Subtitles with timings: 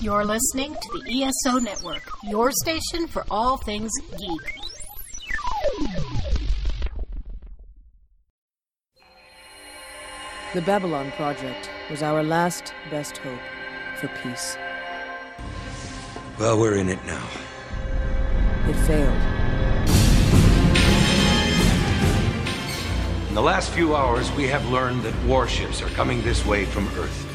[0.00, 4.54] You're listening to the ESO Network, your station for all things geek.
[10.52, 13.38] The Babylon Project was our last best hope
[13.96, 14.56] for peace.
[16.38, 17.26] Well, we're in it now.
[18.68, 19.44] It failed.
[23.28, 26.86] In the last few hours, we have learned that warships are coming this way from
[26.98, 27.33] Earth.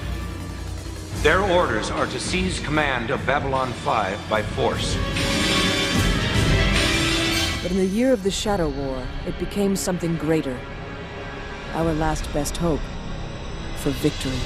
[1.21, 4.95] Their orders are to seize command of Babylon 5 by force.
[7.61, 10.57] But in the year of the Shadow War, it became something greater.
[11.73, 12.79] Our last best hope
[13.75, 14.39] for victory.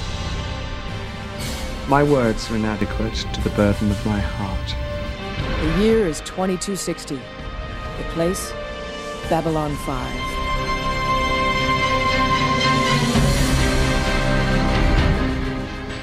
[1.88, 4.74] My words are inadequate to the burden of my heart.
[5.60, 7.14] The year is 2260.
[7.14, 8.52] The place,
[9.30, 10.43] Babylon 5.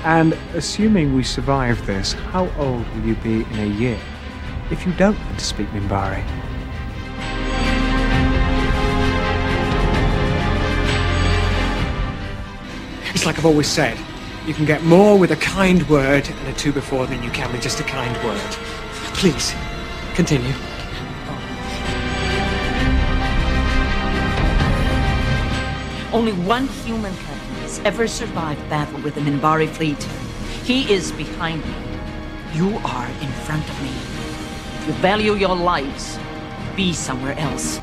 [0.03, 3.99] And assuming we survive this, how old will you be in a year
[4.71, 6.23] if you don't learn to speak Minbari?
[13.13, 13.95] It's like I've always said
[14.47, 17.51] you can get more with a kind word and a two before than you can
[17.51, 18.39] with just a kind word.
[19.13, 19.53] Please,
[20.15, 20.51] continue.
[26.11, 27.40] Only one human captain
[27.71, 30.03] has ever survived battle with the Minbari fleet.
[30.65, 31.73] He is behind me.
[32.53, 33.87] You are in front of me.
[33.87, 36.19] If you value your lives,
[36.75, 37.79] be somewhere else.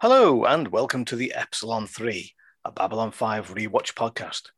[0.00, 2.32] Hello, and welcome to the Epsilon 3,
[2.64, 4.50] a Babylon 5 rewatch podcast.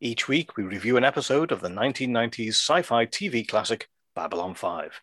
[0.00, 5.00] Each week, we review an episode of the 1990s sci fi TV classic Babylon 5.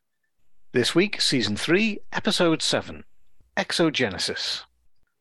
[0.73, 3.03] This week, Season 3, Episode 7
[3.57, 4.61] Exogenesis.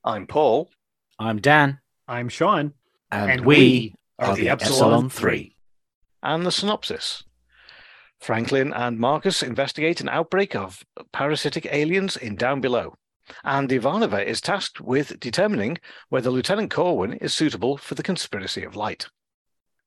[0.04, 0.68] I'm Paul.
[1.18, 1.80] I'm Dan.
[2.06, 2.74] I'm Sean.
[3.12, 5.54] And, And we, we are the Epsilon 3.
[6.22, 7.22] And the synopsis
[8.18, 10.82] Franklin and Marcus investigate an outbreak of
[11.12, 12.94] parasitic aliens in Down Below.
[13.44, 15.78] And Ivanova is tasked with determining
[16.08, 19.08] whether Lieutenant Corwin is suitable for the Conspiracy of Light.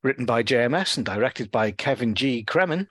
[0.03, 2.43] Written by JMS and directed by Kevin G.
[2.43, 2.87] Cremin,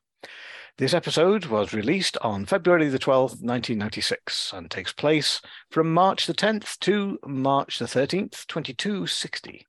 [0.78, 5.40] this episode was released on February the 12th, 1996, and takes place
[5.70, 9.66] from March the 10th to March the 13th, 2260.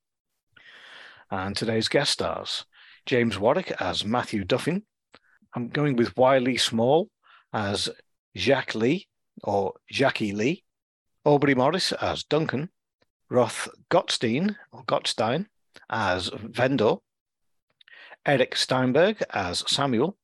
[1.31, 2.65] And today's guest stars
[3.05, 4.83] James Warwick as Matthew Duffin.
[5.55, 7.09] I'm going with Wiley Small
[7.53, 7.89] as
[8.37, 9.07] Jacques Lee
[9.43, 10.63] or Jackie Lee.
[11.23, 12.69] Aubrey Morris as Duncan.
[13.29, 15.47] Roth Gottstein or Gottstein
[15.89, 16.95] as Vendor.
[18.25, 20.17] Eric Steinberg as Samuel.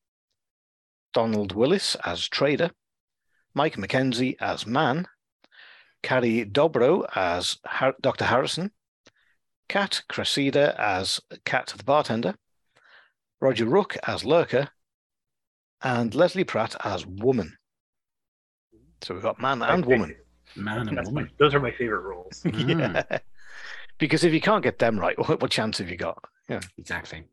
[1.14, 2.72] Donald Willis as Trader.
[3.54, 5.08] Mike McKenzie as Man.
[6.04, 7.58] Carrie Dobro as
[8.02, 8.26] Dr.
[8.26, 8.72] Harrison.
[9.72, 12.36] Kat Cressida as Kat the bartender.
[13.40, 14.68] Roger Rook as Lurker,
[15.82, 17.58] and Leslie Pratt as Woman.
[19.02, 20.14] So we've got man and woman.
[20.58, 21.32] Man and That's my, woman.
[21.40, 22.44] those are my favorite roles.
[22.54, 23.04] Yeah.
[23.98, 26.22] because if you can't get them right, what, what chance have you got?
[26.50, 26.60] Yeah.
[26.78, 27.24] Exactly.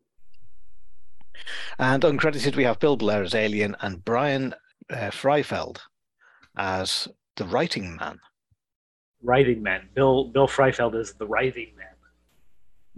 [1.81, 4.55] And uncredited, we have Bill Blair as Alien and Brian
[4.91, 5.79] uh, Freifeld
[6.57, 8.21] as the writing man.
[9.25, 9.89] Writing Man.
[9.93, 11.89] Bill Bill Freifeld is the Writing man.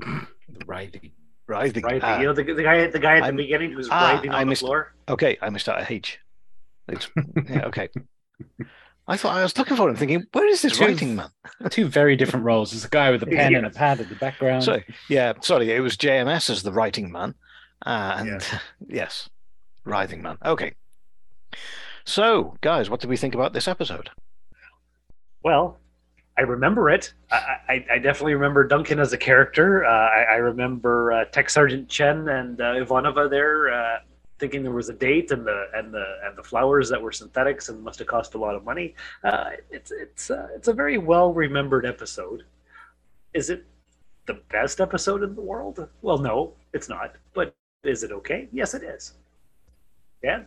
[0.00, 1.12] The writing.
[1.46, 1.82] Writhing.
[1.82, 2.00] Writhing.
[2.04, 4.30] ah, you know the, the guy the guy at the I'm- beginning who's ah, writhing
[4.30, 4.94] I on the missed- floor.
[5.08, 6.18] okay, I missed out a H.
[6.88, 7.08] It's,
[7.48, 7.88] yeah, okay.
[9.08, 11.30] I thought I was looking for him, thinking, where is this Two- writing man?
[11.70, 12.70] Two very different roles.
[12.70, 14.62] There's a guy with a pen and a pad at the background.
[14.64, 17.34] So yeah, sorry, it was JMS as the writing man,
[17.84, 18.46] uh, and
[18.88, 19.28] yes,
[19.84, 20.38] writhing man.
[20.44, 20.74] Okay.
[22.04, 24.10] So, guys, what did we think about this episode?
[25.42, 25.79] Well,
[26.40, 27.12] I remember it.
[27.30, 29.84] I, I, I definitely remember Duncan as a character.
[29.84, 33.98] Uh, I, I remember uh, Tech Sergeant Chen and uh, Ivanova there uh,
[34.38, 37.68] thinking there was a date, and the and the and the flowers that were synthetics
[37.68, 38.94] and must have cost a lot of money.
[39.22, 42.44] Uh, it's it's uh, it's a very well remembered episode.
[43.34, 43.66] Is it
[44.24, 45.86] the best episode in the world?
[46.00, 47.16] Well, no, it's not.
[47.34, 48.48] But is it okay?
[48.50, 49.12] Yes, it is.
[50.22, 50.44] Yeah.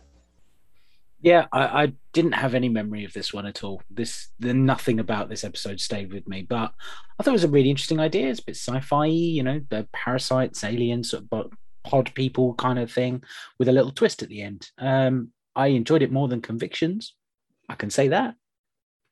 [1.24, 3.80] Yeah, I, I didn't have any memory of this one at all.
[3.90, 6.74] This the nothing about this episode stayed with me, but
[7.18, 8.28] I thought it was a really interesting idea.
[8.28, 11.50] It's a bit sci-fi, you know, the parasites, aliens, sort of
[11.82, 13.24] pod people kind of thing,
[13.58, 14.70] with a little twist at the end.
[14.76, 17.14] Um, I enjoyed it more than Convictions.
[17.70, 18.34] I can say that.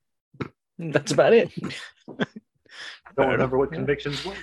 [0.79, 1.50] That's about it.
[2.11, 4.37] I don't remember what convictions was.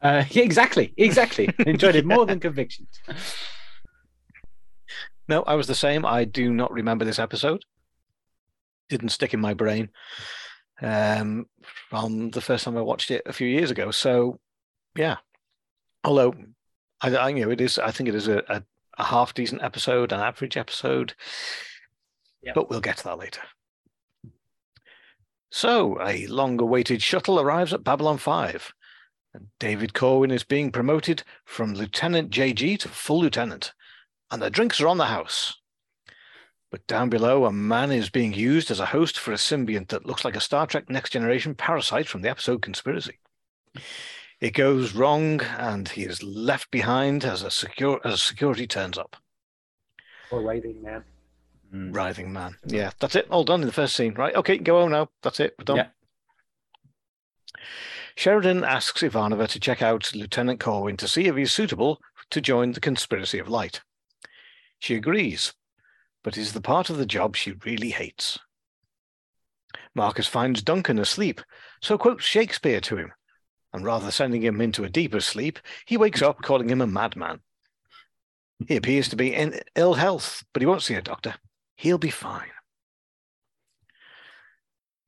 [0.00, 1.52] Uh, yeah, exactly, exactly.
[1.66, 3.00] enjoyed it more than Convictions.
[5.30, 6.04] No, I was the same.
[6.04, 7.64] I do not remember this episode.
[8.88, 9.90] Didn't stick in my brain
[10.82, 11.46] um,
[11.88, 13.92] from the first time I watched it a few years ago.
[13.92, 14.40] So,
[14.96, 15.18] yeah.
[16.02, 16.34] Although
[17.00, 18.64] I, I you know it is, I think it is a, a,
[18.98, 21.14] a half decent episode, an average episode.
[22.42, 22.56] Yep.
[22.56, 23.42] But we'll get to that later.
[25.52, 28.72] So, a long awaited shuttle arrives at Babylon 5.
[29.34, 33.74] And David Corwin is being promoted from Lieutenant JG to full lieutenant.
[34.30, 35.56] And the drinks are on the house.
[36.70, 40.06] But down below, a man is being used as a host for a symbiont that
[40.06, 43.18] looks like a Star Trek Next Generation parasite from the episode Conspiracy.
[44.40, 49.16] It goes wrong, and he is left behind as a secure as security turns up.
[50.30, 51.04] Poor writing, man.
[51.74, 51.94] Mm.
[51.94, 52.56] Writhing man.
[52.64, 53.26] Yeah, that's it.
[53.30, 54.14] All done in the first scene.
[54.14, 54.34] Right.
[54.34, 55.08] Okay, go home now.
[55.22, 55.54] That's it.
[55.58, 55.76] We're done.
[55.76, 55.86] Yeah.
[58.16, 62.00] Sheridan asks Ivanova to check out Lieutenant Corwin to see if he's suitable
[62.30, 63.82] to join the Conspiracy of Light.
[64.80, 65.52] She agrees,
[66.24, 68.38] but is the part of the job she really hates.
[69.94, 71.40] Marcus finds Duncan asleep,
[71.80, 73.12] so quotes Shakespeare to him,
[73.72, 77.40] and rather sending him into a deeper sleep, he wakes up calling him a madman.
[78.66, 81.34] He appears to be in ill health, but he won't see a doctor.
[81.76, 82.50] He'll be fine.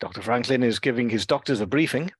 [0.00, 0.22] Dr.
[0.22, 2.10] Franklin is giving his doctors a briefing.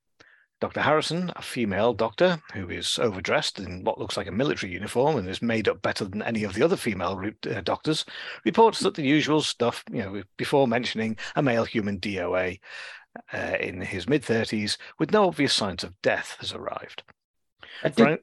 [0.62, 0.82] Dr.
[0.82, 5.28] Harrison, a female doctor who is overdressed in what looks like a military uniform and
[5.28, 7.20] is made up better than any of the other female
[7.50, 8.04] uh, doctors,
[8.44, 12.60] reports that the usual stuff, you know, before mentioning a male human DOA
[13.34, 17.02] uh, in his mid 30s with no obvious signs of death has arrived.
[17.82, 18.20] That did, Frank-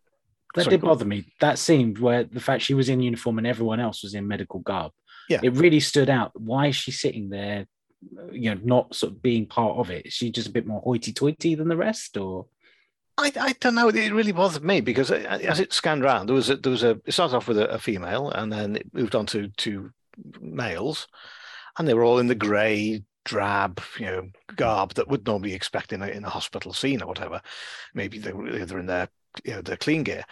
[0.56, 1.25] that Sorry, did bother me.
[1.41, 4.62] That scene where the fact she was in uniform and everyone else was in medical
[4.62, 4.94] garb.
[5.27, 5.41] Yeah.
[5.44, 6.31] It really stood out.
[6.39, 7.65] Why is she sitting there,
[8.31, 10.12] you know, not sort of being part of it?
[10.12, 12.18] She just a bit more hoity toity than the rest?
[12.18, 12.48] Or
[13.18, 13.90] I, I don't know.
[13.90, 16.84] It really bothered me because uh, as it scanned around, there was a, there was
[16.84, 17.00] a.
[17.06, 19.92] It started off with a, a female, and then it moved on to to
[20.40, 21.07] males,
[21.78, 25.94] and they were all in the grey, drab, you know, garb that would normally expect
[25.94, 27.42] in a in a hospital scene or whatever.
[27.94, 29.10] Maybe they were they're in their
[29.44, 30.24] you know their clean gear,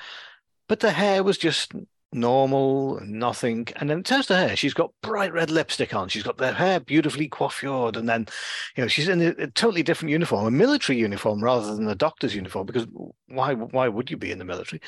[0.67, 1.73] but the hair was just
[2.13, 3.67] normal, nothing.
[3.77, 6.09] And then it turns to her, she's got bright red lipstick on.
[6.09, 8.27] She's got the hair beautifully coiffured, and then
[8.75, 11.95] you know she's in a, a totally different uniform, a military uniform rather than a
[11.95, 12.65] doctor's uniform.
[12.65, 12.87] Because
[13.27, 14.81] why why would you be in the military?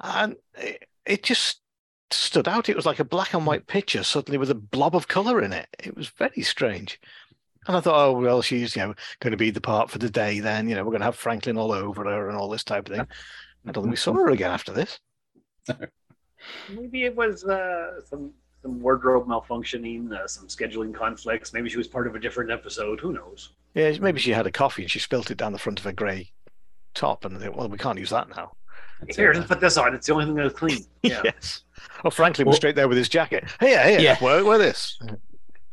[0.00, 1.60] And it, it just
[2.10, 2.68] stood out.
[2.68, 5.52] It was like a black and white picture suddenly with a blob of color in
[5.52, 5.68] it.
[5.78, 7.00] It was very strange.
[7.66, 10.10] And I thought, oh well, she's you know going to be the part for the
[10.10, 10.40] day.
[10.40, 12.88] Then you know we're going to have Franklin all over her and all this type
[12.88, 13.06] of thing.
[13.66, 14.98] I don't think we saw her again after this.
[16.70, 18.32] Maybe it was uh, some
[18.62, 21.52] some wardrobe malfunctioning, uh, some scheduling conflicts.
[21.52, 23.00] Maybe she was part of a different episode.
[23.00, 23.50] Who knows?
[23.74, 25.92] Yeah, maybe she had a coffee and she spilt it down the front of her
[25.92, 26.32] grey
[26.94, 28.52] top, and they, well, we can't use that now.
[29.00, 29.36] That's Here, it.
[29.36, 29.94] just put this on.
[29.94, 30.84] It's the only thing that's clean.
[31.02, 31.22] Yeah.
[31.24, 31.62] yes.
[32.04, 33.44] Oh, Franklin was straight there with his jacket.
[33.60, 34.18] Hey, hey, Yeah.
[34.22, 34.98] wear, wear this.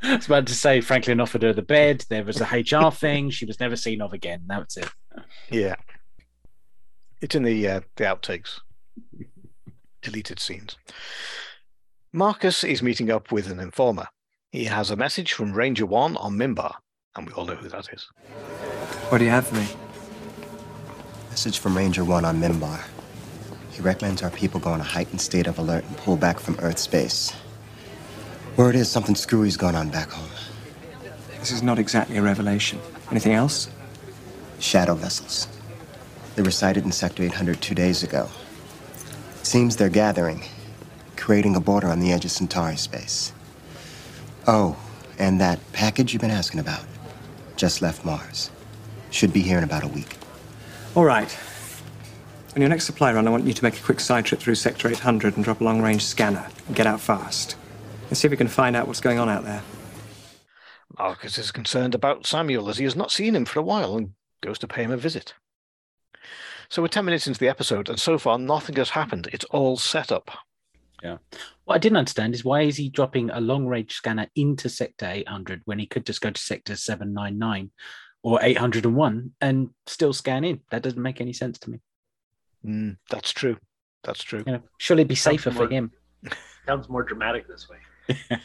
[0.03, 2.05] I was about to say Franklin offered her the bed.
[2.07, 3.29] There was a HR thing.
[3.31, 4.43] She was never seen of again.
[4.47, 4.89] That's it.
[5.49, 5.75] Yeah.
[7.19, 8.59] It's in the uh, the outtakes,
[10.01, 10.77] deleted scenes.
[12.13, 14.07] Marcus is meeting up with an informer.
[14.51, 16.75] He has a message from Ranger One on Minbar,
[17.15, 18.07] and we all know who that is.
[19.09, 19.67] What do you have for me?
[21.29, 22.83] Message from Ranger 1 on Minbar.
[23.71, 26.57] He recommends our people go in a heightened state of alert and pull back from
[26.59, 27.31] Earth space.
[28.55, 30.29] Word is something screwy's going on back home.
[31.39, 32.79] This is not exactly a revelation.
[33.11, 33.69] Anything else?
[34.59, 35.47] Shadow vessels.
[36.35, 38.27] They were sighted in Sector 800 two days ago.
[39.47, 40.43] Seems they're gathering,
[41.15, 43.31] creating a border on the edge of Centauri space.
[44.45, 44.75] Oh,
[45.17, 46.83] and that package you've been asking about
[47.55, 48.51] just left Mars.
[49.09, 50.17] Should be here in about a week.
[50.95, 51.33] All right.
[52.57, 54.55] On your next supply run, I want you to make a quick side trip through
[54.55, 57.55] Sector 800 and drop a long range scanner and get out fast.
[58.09, 59.63] Let's see if we can find out what's going on out there.
[60.99, 64.11] Marcus is concerned about Samuel as he has not seen him for a while and
[64.41, 65.35] goes to pay him a visit.
[66.69, 69.27] So we're 10 minutes into the episode, and so far nothing has happened.
[69.31, 70.31] It's all set up.
[71.03, 71.17] Yeah.
[71.65, 75.05] What I didn't understand is why is he dropping a long range scanner into Sector
[75.07, 77.71] 800 when he could just go to Sector 799
[78.23, 80.61] or 801 and still scan in?
[80.71, 81.79] That doesn't make any sense to me.
[82.65, 83.57] Mm, that's true.
[84.03, 84.43] That's true.
[84.45, 85.91] You know, surely it'd be safer for him.
[86.65, 88.17] Sounds more dramatic this way.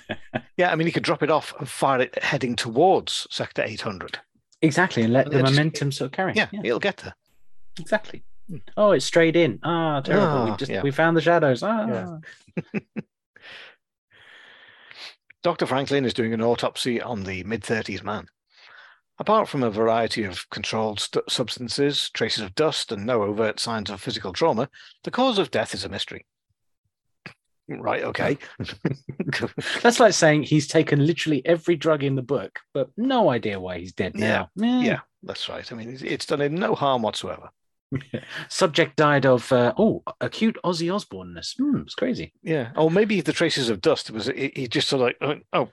[0.58, 4.18] Yeah, I mean, he could drop it off and fire it heading towards Sector 800.
[4.60, 6.34] Exactly, and let And the then just- momentum sort of carry.
[6.36, 7.14] Yeah, it'll get there.
[7.78, 8.22] Exactly.
[8.76, 9.58] Oh, it's straight in.
[9.62, 10.44] Ah, terrible.
[10.44, 10.82] we Ah, just yeah.
[10.82, 11.62] we found the shadows.
[11.62, 12.18] Ah, Yeah.
[15.42, 15.66] Dr.
[15.66, 18.26] Franklin is doing an autopsy on the mid 30s man.
[19.18, 23.90] Apart from a variety of controlled st- substances, traces of dust, and no overt signs
[23.90, 24.68] of physical trauma,
[25.04, 26.26] the cause of death is a mystery.
[27.68, 28.38] Right, okay.
[29.82, 33.78] That's like saying he's taken literally every drug in the book, but no idea why
[33.78, 34.50] he's dead now.
[34.60, 35.70] Eh, yeah, that's right.
[35.72, 37.50] I mean, it's, it's done him no harm whatsoever.
[38.48, 41.54] Subject died of uh, oh acute Ozzy Osbourne-ness.
[41.58, 42.32] Hmm, it's crazy.
[42.42, 42.70] Yeah.
[42.76, 45.68] Or maybe the traces of dust was he, he just sort of like oh, oh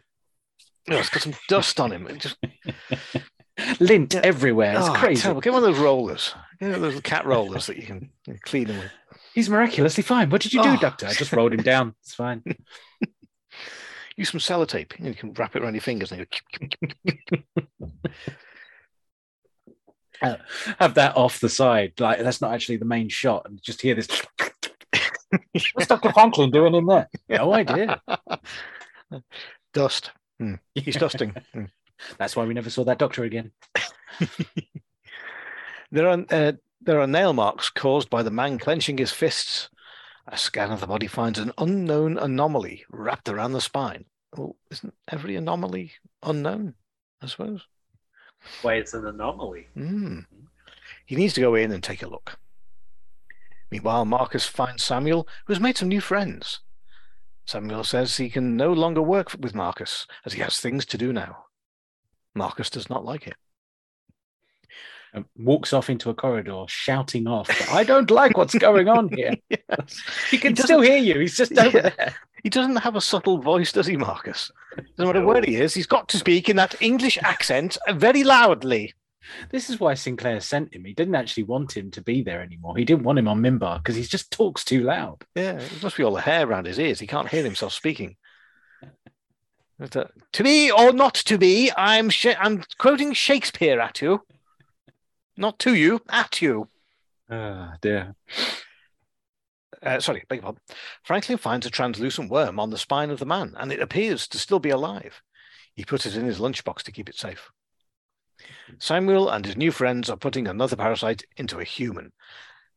[0.87, 2.07] no, it's got some dust on him.
[2.07, 2.37] It just
[3.81, 4.77] Lint everywhere.
[4.77, 5.21] It's oh, crazy.
[5.21, 5.41] terrible.
[5.41, 6.33] Get one of those rollers.
[6.59, 8.09] Get one of those cat rollers that you can
[8.43, 8.91] clean him with.
[9.33, 10.29] He's miraculously fine.
[10.29, 10.77] What did you do, Oh.
[10.77, 11.07] Doctor?
[11.07, 11.93] I just rolled him down.
[12.01, 12.41] It's fine.
[14.17, 14.97] Use some sellotape.
[14.97, 16.27] and You can wrap it around your fingers and you
[16.59, 17.87] go.
[20.21, 20.35] Uh,
[20.79, 21.93] have that off the side.
[21.99, 24.07] Like that's not actually the main shot, and just hear this.
[25.73, 27.07] What's Doctor Franklin doing in there?
[27.29, 28.01] No idea.
[29.73, 30.11] Dust.
[30.39, 30.55] Hmm.
[30.73, 31.35] He's dusting.
[31.53, 31.65] Hmm.
[32.17, 33.51] That's why we never saw that Doctor again.
[35.91, 39.69] There are uh, there are nail marks caused by the man clenching his fists.
[40.27, 44.05] A scan of the body finds an unknown anomaly wrapped around the spine.
[44.35, 46.75] Well, isn't every anomaly unknown?
[47.21, 47.65] I suppose.
[48.61, 49.67] Why it's an anomaly.
[49.73, 50.19] Hmm.
[51.05, 52.37] He needs to go in and take a look.
[53.71, 56.59] Meanwhile, Marcus finds Samuel, who has made some new friends.
[57.45, 61.11] Samuel says he can no longer work with Marcus, as he has things to do
[61.13, 61.45] now.
[62.35, 63.35] Marcus does not like it.
[65.13, 67.49] And walks off into a corridor, shouting off.
[67.73, 69.33] I don't like what's going on here.
[69.49, 70.01] Yes.
[70.29, 71.19] He can doesn't- still hear you.
[71.19, 71.89] He's just over Yeah.
[71.97, 72.15] there.
[72.43, 74.51] He doesn't have a subtle voice, does he, Marcus?
[74.97, 78.93] Doesn't matter where he is, he's got to speak in that English accent very loudly.
[79.51, 80.85] This is why Sinclair sent him.
[80.85, 82.77] He didn't actually want him to be there anymore.
[82.77, 85.23] He didn't want him on Minbar because he just talks too loud.
[85.35, 86.99] Yeah, it must be all the hair around his ears.
[86.99, 88.15] He can't hear himself speaking.
[89.77, 94.23] But, uh, to be or not to be, I'm sh- I'm quoting Shakespeare at you,
[95.37, 96.67] not to you, at you.
[97.29, 98.15] Ah, dear.
[99.83, 100.61] Uh, sorry, beg your pardon.
[101.03, 104.39] Franklin finds a translucent worm on the spine of the man, and it appears to
[104.39, 105.21] still be alive.
[105.73, 107.51] He puts it in his lunchbox to keep it safe.
[108.77, 112.13] Samuel and his new friends are putting another parasite into a human,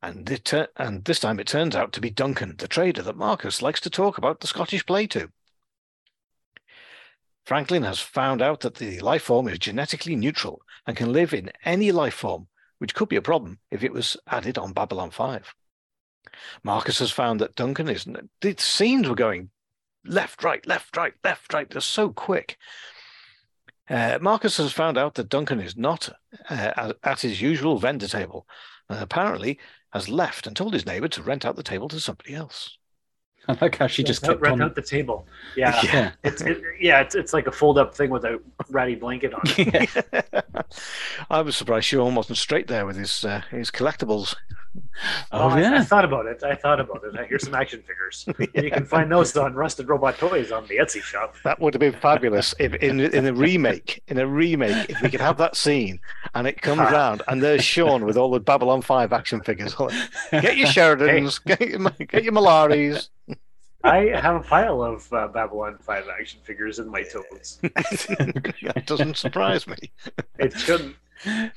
[0.03, 3.63] and, tur- and this time it turns out to be Duncan, the trader that Marcus
[3.63, 5.31] likes to talk about the Scottish play to.
[7.45, 11.51] Franklin has found out that the life form is genetically neutral and can live in
[11.65, 15.55] any life form, which could be a problem if it was added on Babylon 5.
[16.63, 18.31] Marcus has found that Duncan isn't.
[18.41, 19.51] The scenes were going
[20.05, 21.69] left, right, left, right, left, right.
[21.69, 22.57] They're so quick.
[23.89, 26.09] Uh, Marcus has found out that Duncan is not
[26.49, 28.47] uh, at- his usual vendor table,
[28.89, 29.59] and apparently
[29.93, 32.79] has left and told his neighbor to rent out the table to somebody else.
[33.49, 34.63] I like how she just Rent kept out- on.
[34.63, 35.27] out the table.
[35.57, 36.13] Yeah, Yeah.
[36.23, 39.41] it's it, yeah, it's it's like a fold up thing with a ratty blanket on
[39.45, 39.91] it.
[41.31, 44.35] I was surprised Sean wasn't straight there with his uh, his collectibles.
[45.33, 46.43] Oh, I- I, thought about it.
[46.43, 47.27] I thought about it.
[47.29, 48.25] Here's some action figures.
[48.55, 51.35] You can find those on Rusted Robot Toys on the Etsy shop.
[51.45, 55.11] That would have been fabulous if in in a remake, in a remake, if we
[55.11, 56.01] could have that scene
[56.35, 59.75] and it comes around and there's Sean with all the Babylon Five action figures.
[60.31, 63.09] Get your Sheridans, get your, get your Mollaris.
[63.85, 67.57] I have a pile of uh, Babylon 5 action figures in my totes.
[67.63, 69.77] that doesn't surprise me.
[70.39, 70.97] It shouldn't.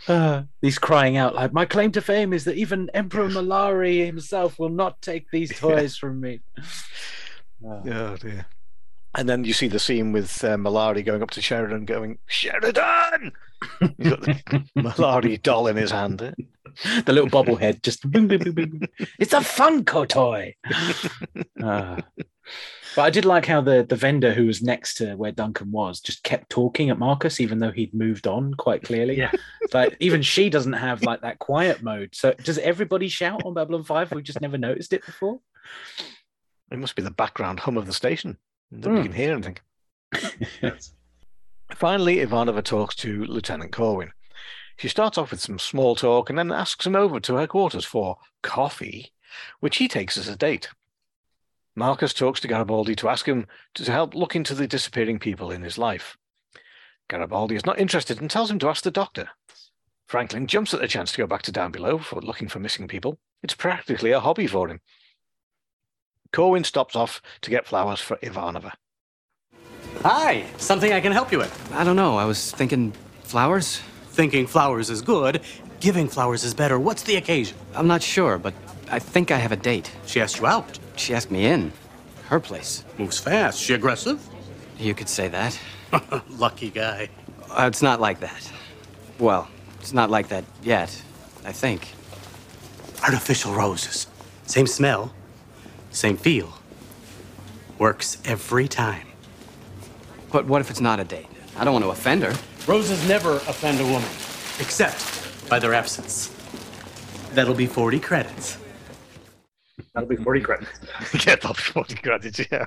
[0.07, 4.59] Uh, he's crying out like, "My claim to fame is that even Emperor Mollari himself
[4.59, 6.41] will not take these toys from me."
[7.65, 8.45] Uh, Oh dear.
[9.17, 13.31] And then you see the scene with uh, Mollari going up to Sheridan, going, Sheridan!
[13.79, 14.41] He's got the
[14.75, 16.35] Mollari doll in his hand.
[17.05, 18.89] The little bobblehead just boom, boom, boom, boom, boom.
[19.19, 20.55] it's a Funko toy.
[21.63, 21.97] Ah.
[22.95, 25.99] but I did like how the the vendor who was next to where Duncan was
[25.99, 29.17] just kept talking at Marcus, even though he'd moved on quite clearly.
[29.17, 29.31] Yeah.
[29.73, 32.13] Like even she doesn't have like that quiet mode.
[32.13, 34.11] So does everybody shout on Babylon Five?
[34.11, 35.39] We've just never noticed it before.
[36.71, 38.37] It must be the background hum of the station.
[38.71, 39.03] Nobody Hmm.
[39.07, 39.57] can hear anything.
[40.61, 40.93] Yes.
[41.75, 44.11] Finally, Ivanova talks to Lieutenant Corwin.
[44.77, 47.85] She starts off with some small talk and then asks him over to her quarters
[47.85, 49.11] for coffee,
[49.59, 50.69] which he takes as a date.
[51.75, 55.61] Marcus talks to Garibaldi to ask him to help look into the disappearing people in
[55.61, 56.17] his life.
[57.09, 59.29] Garibaldi is not interested and tells him to ask the doctor.
[60.07, 62.87] Franklin jumps at the chance to go back to down below for looking for missing
[62.87, 63.17] people.
[63.43, 64.81] It's practically a hobby for him.
[66.31, 68.71] Corwin stops off to get flowers for Ivanova.
[70.01, 71.73] Hi, something I can help you with.
[71.73, 72.17] I don't know.
[72.17, 73.81] I was thinking flowers?
[74.15, 75.41] Thinking flowers is good,
[75.81, 76.79] giving flowers is better.
[76.79, 77.57] What's the occasion?
[77.73, 78.53] I'm not sure, but
[78.89, 79.91] I think I have a date.
[80.05, 80.79] She asked you out.
[80.95, 81.73] She asked me in.
[82.29, 82.85] Her place.
[82.97, 83.59] Moves fast.
[83.59, 84.25] She aggressive?
[84.79, 85.59] You could say that.
[86.29, 87.09] Lucky guy.
[87.51, 88.49] Uh, it's not like that.
[89.19, 89.49] Well,
[89.81, 90.89] it's not like that yet,
[91.43, 91.93] I think.
[93.03, 94.07] Artificial roses.
[94.45, 95.13] Same smell,
[95.91, 96.53] same feel.
[97.79, 99.07] Works every time.
[100.31, 101.27] But what if it's not a date?
[101.57, 102.33] I don't want to offend her.
[102.67, 104.09] Roses never offend a woman,
[104.59, 106.29] except by their absence.
[107.33, 108.57] That'll be 40 credits.
[109.93, 110.79] That'll be 40 credits.
[111.13, 112.41] yeah, that'll be 40 credits.
[112.51, 112.65] Yeah.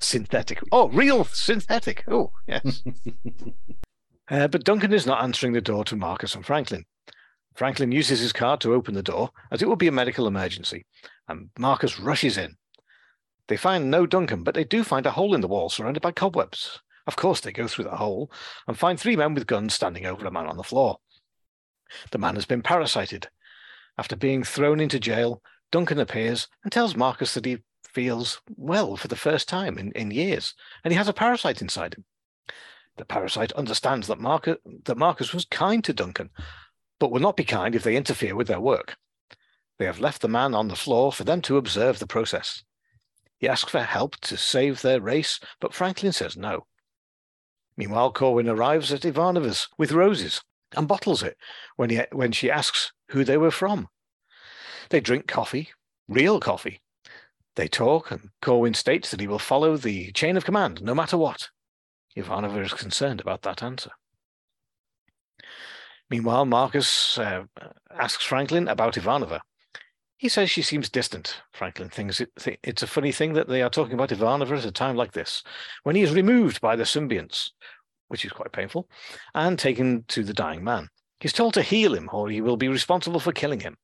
[0.00, 0.60] Synthetic.
[0.70, 2.04] Oh, real synthetic.
[2.08, 2.82] Oh, yes.
[4.30, 6.84] uh, but Duncan is not answering the door to Marcus and Franklin.
[7.54, 10.84] Franklin uses his card to open the door, as it would be a medical emergency,
[11.28, 12.56] and Marcus rushes in.
[13.48, 16.12] They find no Duncan, but they do find a hole in the wall surrounded by
[16.12, 16.80] cobwebs.
[17.06, 18.30] Of course, they go through the hole
[18.66, 20.98] and find three men with guns standing over a man on the floor.
[22.10, 23.28] The man has been parasited.
[23.98, 27.58] After being thrown into jail, Duncan appears and tells Marcus that he
[27.92, 30.54] feels well for the first time in, in years,
[30.84, 32.04] and he has a parasite inside him.
[32.96, 36.30] The parasite understands that Marcus, that Marcus was kind to Duncan,
[36.98, 38.96] but will not be kind if they interfere with their work.
[39.78, 42.62] They have left the man on the floor for them to observe the process.
[43.38, 46.66] He asks for help to save their race, but Franklin says no.
[47.76, 50.42] Meanwhile, Corwin arrives at Ivanova's with roses
[50.76, 51.36] and bottles it
[51.76, 53.88] when, he, when she asks who they were from.
[54.90, 55.70] They drink coffee,
[56.08, 56.80] real coffee.
[57.56, 61.18] They talk, and Corwin states that he will follow the chain of command no matter
[61.18, 61.50] what.
[62.16, 63.90] Ivanova is concerned about that answer.
[66.10, 67.44] Meanwhile, Marcus uh,
[67.90, 69.40] asks Franklin about Ivanova.
[70.22, 71.42] He says she seems distant.
[71.50, 74.64] Franklin thinks it, th- it's a funny thing that they are talking about Ivanova at
[74.64, 75.42] a time like this,
[75.82, 77.50] when he is removed by the symbionts,
[78.06, 78.88] which is quite painful,
[79.34, 80.90] and taken to the dying man.
[81.18, 83.76] He's told to heal him, or he will be responsible for killing him,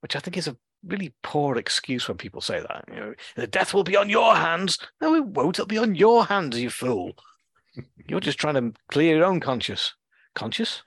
[0.00, 2.84] which I think is a really poor excuse when people say that.
[2.88, 4.80] You know, the death will be on your hands.
[5.00, 5.56] No, it won't.
[5.56, 7.12] It'll be on your hands, you fool.
[8.08, 9.94] You're just trying to clear your own conscience.
[10.34, 10.82] Conscious?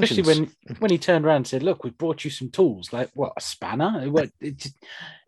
[0.00, 0.18] Conscience.
[0.28, 2.92] Especially when when he turned around and said, "Look, we've brought you some tools.
[2.92, 3.32] Like what?
[3.36, 4.10] A spanner?
[4.10, 4.30] What?
[4.40, 4.76] It, just-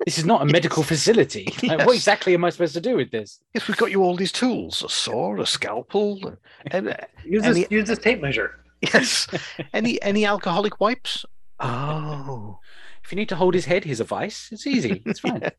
[0.04, 1.46] this is not a medical facility.
[1.62, 4.16] Like, What exactly am I supposed to do with this?" Yes, we've got you all
[4.16, 6.37] these tools: a saw, a scalpel.
[6.66, 8.61] and, uh, Use any- this, use this tape measure.
[8.82, 9.26] Yes.
[9.73, 11.25] any any alcoholic wipes?
[11.61, 12.58] Oh.
[13.04, 14.49] If you need to hold his head, here's a vice.
[14.50, 15.00] It's easy.
[15.06, 15.42] It's fine.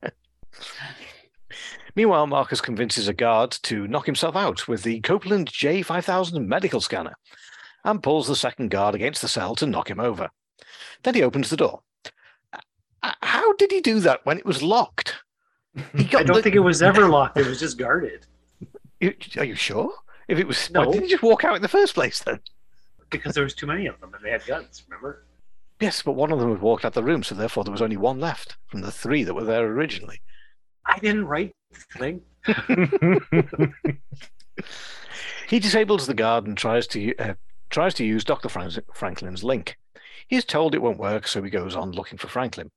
[1.95, 7.15] Meanwhile, Marcus convinces a guard to knock himself out with the Copeland J5000 medical scanner
[7.83, 10.29] and pulls the second guard against the cell to knock him over.
[11.03, 11.81] Then he opens the door.
[13.03, 15.15] Uh, How did he do that when it was locked?
[15.95, 17.37] I don't the- think it was ever locked.
[17.37, 18.25] It was just guarded
[19.37, 19.91] Are you sure?
[20.27, 20.81] If it was, No.
[20.87, 22.39] why did he just walk out in the first place then?
[23.09, 24.83] because there was too many of them and they had guns.
[24.89, 25.23] Remember?
[25.79, 27.81] Yes, but one of them had walked out of the room, so therefore there was
[27.81, 30.19] only one left from the three that were there originally.
[30.85, 32.21] I didn't write the thing.
[35.47, 37.33] He disables the guard and tries to uh,
[37.77, 38.49] tries to use Dr.
[38.49, 39.77] Franklin's link.
[40.27, 42.71] He is told it won't work, so he goes on looking for Franklin.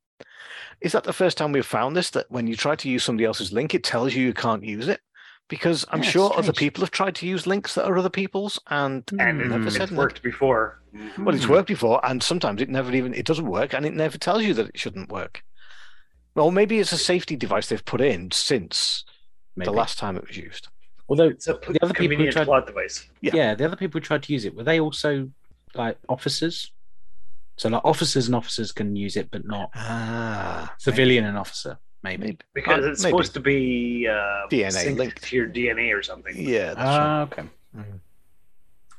[0.82, 2.10] Is that the first time we've found this?
[2.10, 4.88] That when you try to use somebody else's link, it tells you you can't use
[4.88, 5.00] it?
[5.48, 8.58] Because I'm Yeah, sure other people have tried to use links that are other people's
[8.66, 9.96] and And it, never it's said anything.
[9.96, 10.82] worked before.
[11.16, 11.52] Well, it's hmm.
[11.52, 14.52] worked before, and sometimes it never even it doesn't work, and it never tells you
[14.52, 15.42] that it shouldn't work.
[16.34, 19.04] Well, maybe it's a safety device they've put in since
[19.56, 19.64] Maybe.
[19.64, 20.68] the last time it was used.
[21.10, 23.08] Although It's a the other people who tried, plot device.
[23.20, 23.32] Yeah.
[23.34, 23.54] yeah.
[23.56, 25.28] the other people who tried to use it were they also
[25.74, 26.72] like officers?
[27.56, 31.78] So like officers and officers can use it, but not Ah, civilian and officer.
[32.02, 32.22] Maybe.
[32.26, 32.38] maybe.
[32.54, 33.10] Because it's maybe.
[33.12, 35.22] supposed to be uh, DNA linked.
[35.24, 36.34] to your DNA or something.
[36.36, 36.86] Yeah, that's right.
[36.86, 37.42] Ah, okay.
[37.76, 38.00] Mhm.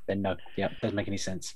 [0.07, 1.55] Then no, yeah, doesn't make any sense.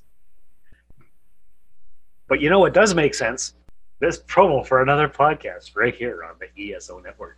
[2.28, 3.54] But you know what does make sense?
[4.00, 7.38] This promo for another podcast right here on the ESO network.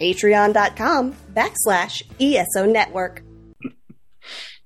[0.00, 3.22] patreon.com backslash ESO network.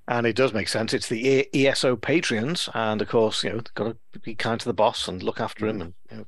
[0.06, 0.92] And it does make sense.
[0.92, 4.74] It's the ESO patrons, and of course, you know, got to be kind to the
[4.74, 5.80] boss and look after him.
[5.80, 6.26] And you know,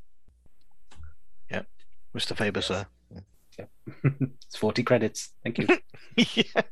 [1.51, 1.63] yeah,
[2.17, 2.37] Mr.
[2.37, 2.87] Faber, sir.
[4.03, 5.33] It's 40 credits.
[5.43, 5.67] Thank you.
[6.17, 6.63] yeah.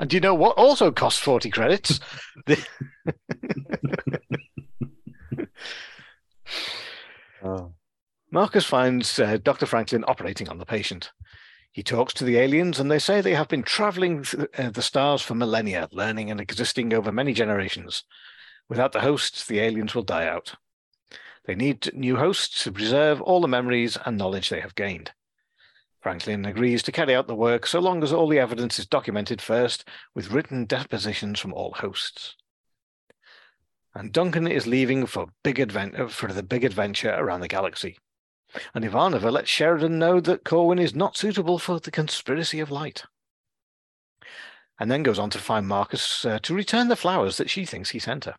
[0.00, 2.00] And do you know what also costs forty credits?
[2.46, 2.66] The-
[7.44, 7.72] oh.
[8.34, 9.66] Marcus finds uh, Dr.
[9.66, 11.12] Franklin operating on the patient.
[11.70, 14.80] He talks to the aliens, and they say they have been traveling th- uh, the
[14.80, 18.04] stars for millennia, learning and existing over many generations.
[18.70, 20.54] Without the hosts, the aliens will die out.
[21.44, 25.12] They need new hosts to preserve all the memories and knowledge they have gained.
[26.00, 29.42] Franklin agrees to carry out the work so long as all the evidence is documented
[29.42, 32.34] first with written depositions from all hosts.
[33.94, 37.98] And Duncan is leaving for big advent for the big adventure around the galaxy.
[38.74, 43.04] And Ivanova lets Sheridan know that Corwin is not suitable for the conspiracy of light.
[44.78, 47.90] And then goes on to find Marcus uh, to return the flowers that she thinks
[47.90, 48.34] he sent her.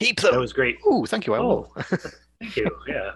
[0.00, 0.32] Keep them.
[0.32, 0.78] That was great.
[0.86, 1.34] Oh, thank you.
[1.34, 1.72] I will.
[1.76, 1.82] Oh,
[2.40, 2.70] thank you.
[2.86, 3.10] Yeah.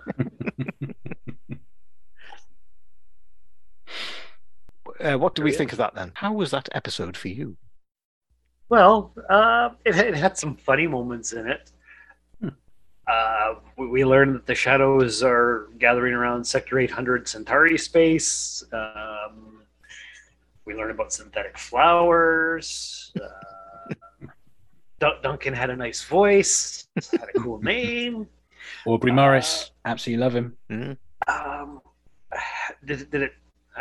[5.00, 5.58] Uh, what do we Brilliant.
[5.58, 6.12] think of that then?
[6.14, 7.56] How was that episode for you?
[8.68, 11.71] Well, uh, it, it had some funny moments in it.
[13.08, 18.64] Uh, we, we learned that the shadows are gathering around Sector 800 Centauri space.
[18.72, 19.62] Um,
[20.64, 23.12] we learned about synthetic flowers.
[23.20, 24.26] Uh,
[25.00, 28.28] Dun- Duncan had a nice voice, had a cool name.
[28.86, 30.56] Aubrey Morris, absolutely love him.
[31.26, 31.80] Um,
[32.84, 33.32] did, did it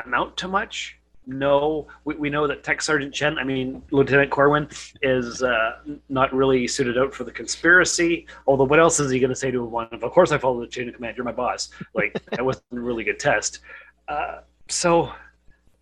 [0.04, 0.98] amount to much?
[1.26, 1.88] No.
[2.04, 4.68] We, we know that Tech Sergeant Chen, I mean, Lieutenant Corwin,
[5.02, 5.80] is uh,
[6.10, 8.28] not really suited out for the conspiracy.
[8.48, 10.60] Although, what else is he going to say to one of, of course, I follow
[10.62, 11.70] the chain of command, you're my boss.
[11.94, 13.60] Like, that wasn't a really good test.
[14.08, 15.12] Uh, so,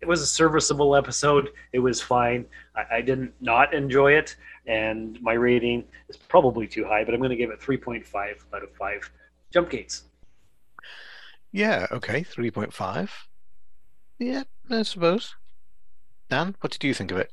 [0.00, 1.50] it was a serviceable episode.
[1.72, 2.46] It was fine.
[2.74, 4.36] I, I didn't not enjoy it.
[4.66, 8.04] And my rating is probably too high, but I'm going to give it 3.5
[8.54, 9.10] out of 5
[9.52, 10.04] jump gates.
[11.52, 13.10] Yeah, okay, 3.5.
[14.20, 15.34] Yeah, I suppose.
[16.28, 17.32] Dan, what did you think of it?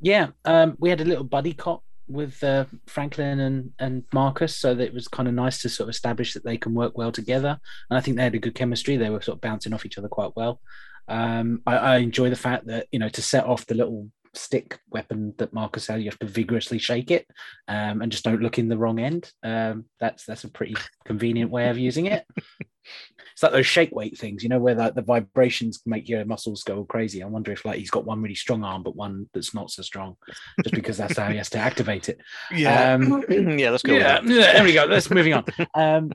[0.00, 4.74] Yeah, um, we had a little buddy cop with uh, Franklin and, and Marcus, so
[4.74, 7.12] that it was kind of nice to sort of establish that they can work well
[7.12, 7.60] together.
[7.90, 8.96] And I think they had a good chemistry.
[8.96, 10.60] They were sort of bouncing off each other quite well.
[11.06, 14.78] Um, I, I enjoy the fact that you know to set off the little stick
[14.90, 17.26] weapon that Marcus had, you have to vigorously shake it
[17.68, 19.30] um, and just don't look in the wrong end.
[19.42, 22.24] Um, that's that's a pretty convenient way of using it.
[23.36, 26.62] It's like those shake weight things, you know, where the, the vibrations make your muscles
[26.62, 27.22] go crazy.
[27.22, 29.82] I wonder if like he's got one really strong arm, but one that's not so
[29.82, 30.16] strong,
[30.64, 32.18] just because that's how he has to activate it.
[32.50, 32.94] Yeah.
[32.94, 33.22] Um,
[33.58, 33.92] yeah, let's go.
[33.92, 34.26] with yeah, that.
[34.26, 34.86] yeah, there we go.
[34.86, 35.44] Let's moving on.
[35.74, 36.12] Um,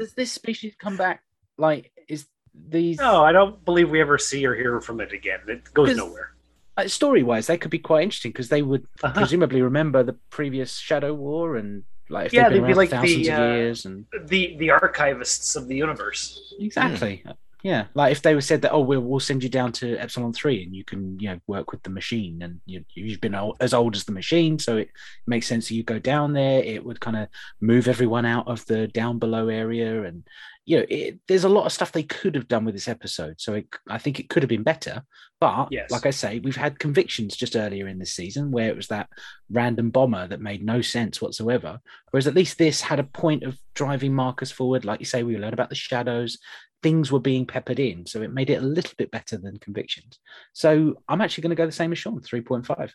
[0.00, 1.22] does this species come back?
[1.58, 2.26] Like, is
[2.68, 5.38] these No, I don't believe we ever see or hear from it again.
[5.46, 6.34] It goes nowhere.
[6.76, 9.14] uh, story-wise, they could be quite interesting because they would Uh-huh.
[9.14, 14.06] presumably remember the previous Shadow War and like Yeah, they'd be like the uh, and
[14.28, 16.54] the the archivists of the universe.
[16.58, 17.24] exactly.
[17.68, 20.32] Yeah, like if they were said that, oh, we'll we'll send you down to Epsilon
[20.32, 23.58] three, and you can you know work with the machine, and you, you've been old,
[23.60, 24.88] as old as the machine, so it
[25.26, 26.62] makes sense that you go down there.
[26.62, 27.28] It would kind of
[27.60, 30.24] move everyone out of the down below area, and
[30.64, 33.40] you know, it, there's a lot of stuff they could have done with this episode.
[33.40, 35.02] So it, I think it could have been better.
[35.40, 35.90] But Yes.
[35.90, 39.08] like I say, we've had convictions just earlier in this season where it was that
[39.50, 41.80] random bomber that made no sense whatsoever.
[42.10, 44.84] Whereas at least this had a point of driving Marcus forward.
[44.84, 46.36] Like you say, we learned about the shadows.
[46.82, 50.20] Things were being peppered in, so it made it a little bit better than convictions.
[50.52, 52.94] So I'm actually going to go the same as Sean, three point five.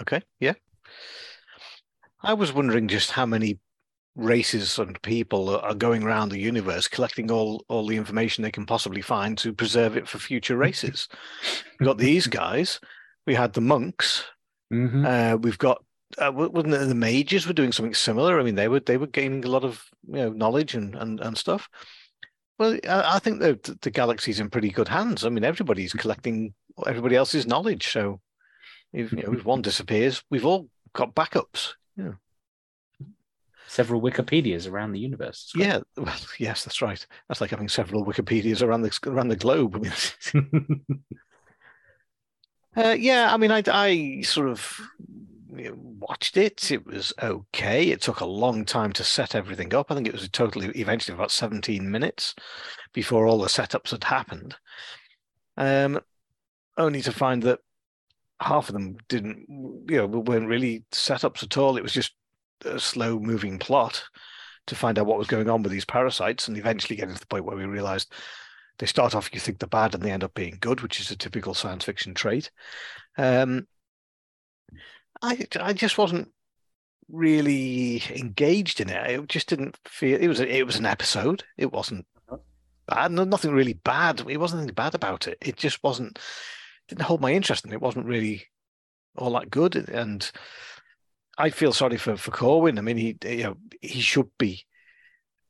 [0.00, 0.54] Okay, yeah.
[2.22, 3.58] I was wondering just how many
[4.16, 8.66] races and people are- going around the universe collecting all all the information they can
[8.66, 11.08] possibly find to preserve it for future races.
[11.80, 12.80] We've got these guys.
[13.26, 14.24] We had the monks.
[14.72, 15.04] Mm-hmm.
[15.06, 15.84] Uh, we've got
[16.18, 18.38] uh, wasn't it the mages were doing something similar?
[18.38, 21.20] I mean, they were they were gaining a lot of you know knowledge and and,
[21.20, 21.68] and stuff.
[22.58, 25.24] Well, I, I think the the galaxy's in pretty good hands.
[25.24, 26.54] I mean, everybody's collecting
[26.86, 27.88] everybody else's knowledge.
[27.92, 28.20] So,
[28.92, 31.72] if you know, if one disappears, we've all got backups.
[31.96, 32.12] Yeah,
[33.66, 35.50] Several Wikipedias around the universe.
[35.56, 35.80] yeah.
[35.96, 37.04] Well, yes, that's right.
[37.28, 39.74] That's like having several Wikipedias around the around the globe.
[39.76, 39.78] I
[40.40, 40.84] mean,
[42.76, 44.80] Uh, yeah, I mean, I, I sort of
[45.74, 46.70] watched it.
[46.70, 47.90] It was okay.
[47.90, 49.90] It took a long time to set everything up.
[49.90, 52.34] I think it was a totally eventually about 17 minutes
[52.92, 54.56] before all the setups had happened.
[55.56, 56.00] Um,
[56.76, 57.60] only to find that
[58.40, 59.46] half of them didn't,
[59.88, 61.76] you know, weren't really setups at all.
[61.76, 62.14] It was just
[62.64, 64.04] a slow moving plot
[64.66, 67.26] to find out what was going on with these parasites and eventually getting to the
[67.26, 68.12] point where we realized
[68.78, 71.10] they start off you think they're bad and they end up being good which is
[71.10, 72.50] a typical science fiction trait
[73.18, 73.66] um
[75.22, 76.28] i i just wasn't
[77.08, 79.10] really engaged in it.
[79.10, 81.44] It just didn't feel it was a, it was an episode.
[81.56, 82.38] It wasn't uh-huh.
[82.86, 84.24] bad no, nothing really bad.
[84.28, 85.38] It wasn't anything bad about it.
[85.40, 86.18] It just wasn't
[86.88, 87.80] didn't hold my interest and it.
[87.80, 88.46] Wasn't really
[89.16, 89.76] all that good.
[89.76, 90.30] And
[91.36, 92.78] i feel sorry for for corwin.
[92.78, 94.64] I mean he you know he should be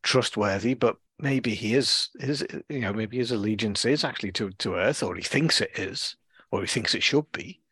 [0.02, 4.74] trustworthy but maybe he is his you know maybe his allegiance is actually to to
[4.74, 6.16] earth or he thinks it is
[6.50, 7.62] or he thinks it should be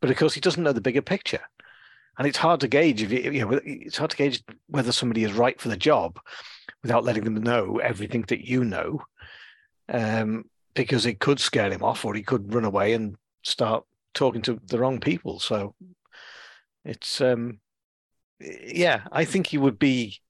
[0.00, 1.40] but of course he doesn't know the bigger picture
[2.18, 5.24] and it's hard to gauge if you, you know it's hard to gauge whether somebody
[5.24, 6.18] is right for the job
[6.82, 9.02] without letting them know everything that you know
[9.88, 14.42] um because it could scare him off or he could run away and start talking
[14.42, 15.74] to the wrong people so
[16.84, 17.60] it's um
[18.40, 20.20] yeah, I think he would be.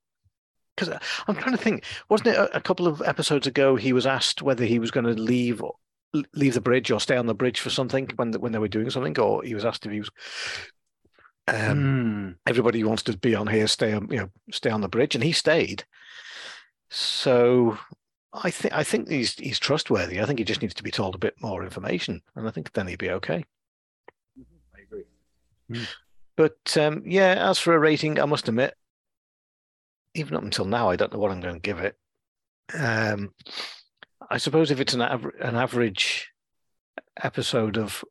[0.76, 0.98] Because
[1.28, 4.64] I'm trying to think, wasn't it a, couple of episodes ago he was asked whether
[4.64, 5.74] he was going to leave or
[6.34, 8.90] leave the bridge or stay on the bridge for something when when they were doing
[8.90, 10.10] something, or he was asked if he was.
[11.48, 15.14] Um, Everybody wants to be on here, stay on, you know, stay on the bridge,
[15.14, 15.84] and he stayed.
[16.90, 17.78] So
[18.32, 20.20] I think I think he's he's trustworthy.
[20.20, 22.72] I think he just needs to be told a bit more information, and I think
[22.72, 23.44] then he'd be okay.
[24.74, 25.04] I agree.
[26.36, 28.74] But um, yeah, as for a rating, I must admit,
[30.14, 31.96] even up until now, I don't know what I'm going to give it.
[32.72, 33.34] Um,
[34.30, 36.30] I suppose if it's an, aver- an average
[37.22, 38.04] episode of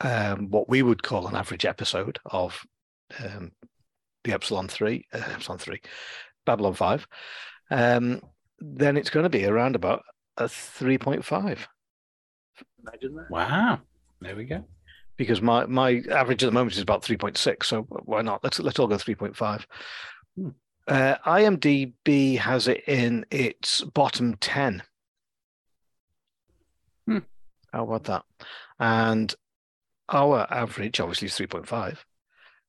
[0.00, 2.64] um, what we would call an average episode of
[3.22, 3.52] um,
[4.24, 5.80] the Epsilon 3, uh, Epsilon 3,
[6.44, 7.06] Babylon 5,
[7.70, 8.20] um,
[8.58, 10.02] then it's going to be around about
[10.36, 11.66] a 3.5
[12.84, 13.30] Imagine that.
[13.30, 13.80] Wow.
[14.20, 14.64] There we go.
[15.16, 17.64] because my, my average at the moment is about 3.6.
[17.64, 18.42] So why not?
[18.42, 19.64] Let's, let's all go 3.5.
[20.36, 20.48] Hmm.
[20.88, 24.82] Uh, IMDb has it in its bottom 10.
[27.06, 27.18] Hmm.
[27.72, 28.24] How about that?
[28.78, 29.34] And
[30.08, 31.98] our average, obviously, is 3.5.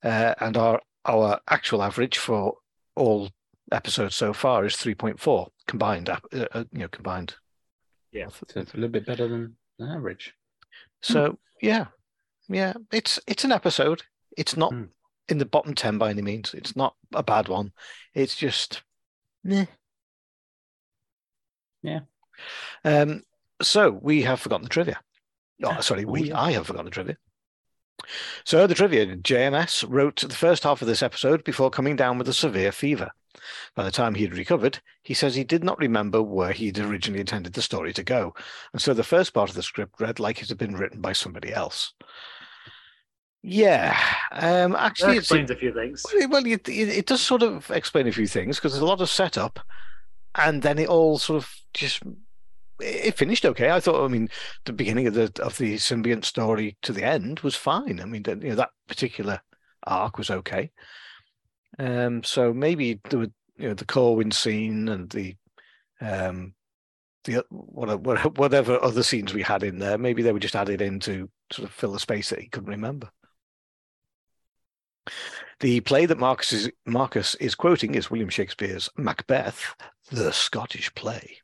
[0.03, 2.55] Uh, and our, our actual average for
[2.95, 3.29] all
[3.71, 7.35] episodes so far is 3.4 combined, uh, uh, you know, combined.
[8.11, 8.27] Yeah.
[8.27, 10.33] So it's a little bit better than the average.
[11.01, 11.87] So yeah,
[12.47, 14.03] yeah, it's it's an episode.
[14.37, 14.83] It's not Hmm.
[15.29, 16.53] In the bottom ten by any means.
[16.53, 17.71] It's not a bad one.
[18.13, 18.83] It's just,
[19.43, 19.65] meh.
[21.81, 22.01] Yeah.
[22.83, 23.23] Um.
[23.61, 24.99] So we have forgotten the trivia.
[25.63, 27.17] Oh, sorry, we, I have forgotten the trivia.
[28.43, 32.27] So the trivia: JMS wrote the first half of this episode before coming down with
[32.27, 33.11] a severe fever.
[33.75, 36.79] By the time he had recovered, he says he did not remember where he had
[36.79, 38.35] originally intended the story to go,
[38.71, 41.13] and so the first part of the script read like it had been written by
[41.13, 41.93] somebody else.
[43.43, 43.97] Yeah,
[44.31, 46.05] um, That actually, it's explains a few things.
[46.29, 49.09] well, it, it, does sort of explain a few things because there's a lot of
[49.09, 49.59] setup,
[50.35, 52.01] and then it all sort of just
[52.79, 53.69] it finished okay.
[53.69, 54.03] I thought.
[54.03, 54.29] I mean,
[54.63, 57.99] the beginning of the of the symbiont story to the end was fine.
[57.99, 59.41] I mean, that- you know, that particular
[59.85, 60.71] arc was okay.
[61.79, 65.35] Um, so maybe there were you know the Corwin scene and the
[65.99, 66.53] um
[67.25, 69.97] the o- what- what- whatever other scenes we had in there.
[69.97, 72.69] Maybe they were just added in to sort of fill the space that he couldn't
[72.69, 73.09] remember.
[75.59, 79.75] The play that Marcus is, Marcus is quoting is William Shakespeare's Macbeth,
[80.11, 81.37] the Scottish play.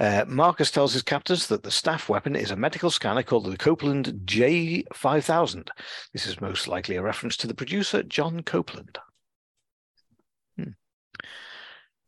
[0.00, 3.56] Uh, Marcus tells his captors that the staff weapon is a medical scanner called the
[3.56, 5.68] Copeland J5000.
[6.12, 8.98] This is most likely a reference to the producer, John Copeland.
[10.56, 10.70] Hmm.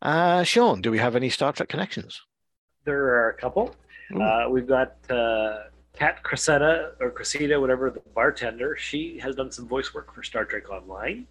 [0.03, 2.21] Uh, Sean, do we have any Star Trek connections?
[2.85, 3.75] There are a couple.
[4.15, 5.65] Uh, we've got uh,
[5.97, 8.77] Kat Cressida or Cressida, whatever the bartender.
[8.77, 11.27] She has done some voice work for Star Trek Online.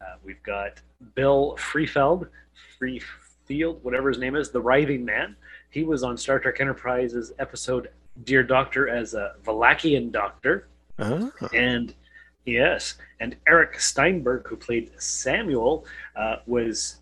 [0.00, 0.80] Uh, we've got
[1.14, 2.28] Bill Freefeld,
[2.78, 5.34] Freefield, whatever his name is, the Writhing Man.
[5.70, 7.88] He was on Star Trek Enterprise's episode
[8.22, 10.68] Dear Doctor as a Valakian doctor.
[10.98, 11.32] Oh.
[11.52, 11.94] And
[12.44, 16.96] yes, and Eric Steinberg, who played Samuel, uh, was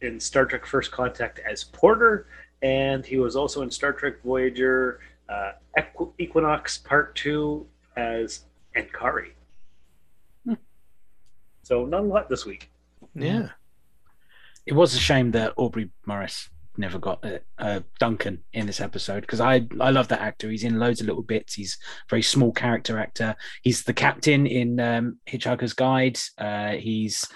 [0.00, 2.26] in Star Trek First Contact as Porter,
[2.60, 8.44] and he was also in Star Trek Voyager uh, Equ- Equinox Part 2 as
[8.76, 9.30] Ankari.
[11.62, 12.70] So, not a lot this week.
[13.14, 13.48] Yeah.
[14.66, 19.22] It was a shame that Aubrey Morris never got uh, uh, Duncan in this episode
[19.22, 20.48] because I I love that actor.
[20.48, 21.54] He's in loads of little bits.
[21.54, 23.34] He's a very small character actor.
[23.62, 26.18] He's the captain in um, Hitchhiker's Guide.
[26.38, 27.26] Uh, he's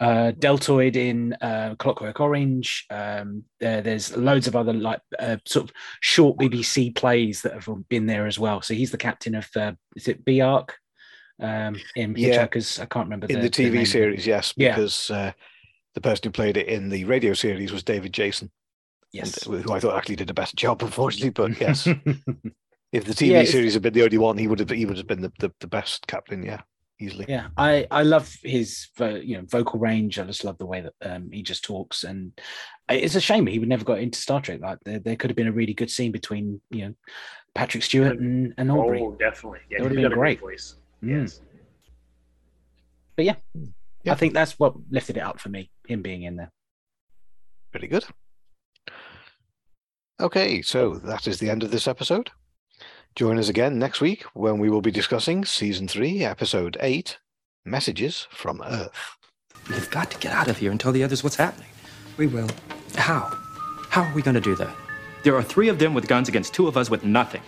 [0.00, 2.86] uh, Deltoid in uh, Clockwork Orange.
[2.90, 7.68] Um, there, there's loads of other like uh, sort of short BBC plays that have
[7.88, 8.62] been there as well.
[8.62, 10.76] So he's the captain of uh, is it B Ark
[11.40, 12.42] um, in Yeah.
[12.42, 13.86] I can't remember In the, the TV name.
[13.86, 14.74] series, yes, Yeah.
[14.76, 15.32] because uh,
[15.94, 18.50] the person who played it in the radio series was David Jason.
[19.12, 19.46] Yes.
[19.46, 21.30] and- who I thought actually did a better job, unfortunately.
[21.30, 21.86] But yes,
[22.92, 24.96] if the TV Yeah, series had been the only one, he would have he would
[24.96, 26.42] have been the, the, the best captain.
[26.42, 26.60] Yeah,
[27.00, 27.26] easily.
[27.28, 30.18] Yeah, I I love his vo- you know vocal range.
[30.18, 32.32] I just love the way that um, he just talks, and
[32.88, 34.60] it's a shame he would never got into Star Trek.
[34.60, 36.94] Like there, there could have been a really good scene between you know
[37.54, 39.00] Patrick Stewart and, and Aubrey.
[39.02, 39.60] Oh, definitely.
[39.70, 40.40] Yeah, That would have been a great.
[40.40, 40.76] voice.
[41.02, 41.22] Mm.
[41.22, 41.40] Yes.
[43.16, 43.34] But yeah,
[44.04, 45.70] yeah, I think that's what lifted it up for me.
[45.88, 46.52] Him being in there.
[47.72, 48.04] Pretty good.
[50.20, 52.30] Okay, so that is the end of this episode.
[53.18, 57.18] Join us again next week when we will be discussing season three, episode eight,
[57.64, 59.16] messages from Earth.
[59.68, 61.66] We've got to get out of here and tell the others what's happening.
[62.16, 62.48] We will.
[62.94, 63.22] How?
[63.90, 64.72] How are we going to do that?
[65.24, 67.42] There are three of them with guns against two of us with nothing.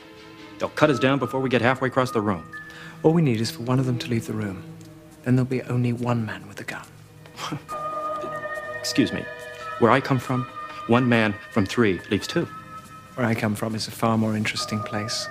[0.59, 2.51] They'll cut us down before we get halfway across the room.
[3.05, 4.65] All we need is for one of them to leave the room.
[5.23, 6.85] then there'll be only one man with a gun.
[8.81, 9.25] Excuse me.
[9.79, 10.47] Where I come from,
[10.89, 12.49] one man from three leaves two.
[13.15, 15.29] Where I come from is a far more interesting place.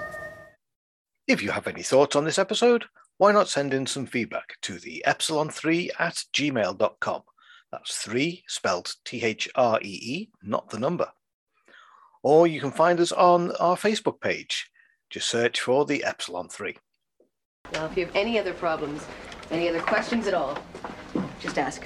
[1.30, 2.86] If you have any thoughts on this episode,
[3.20, 7.22] why not send in some feedback to the epsilon3 at gmail.com.
[7.72, 11.08] That's three spelled T H R E E, not the number.
[12.24, 14.72] Or you can find us on our Facebook page.
[15.12, 16.76] Just search for the Epsilon 3.
[17.74, 19.06] Now, if you have any other problems,
[19.52, 20.58] any other questions at all,
[21.40, 21.86] just ask.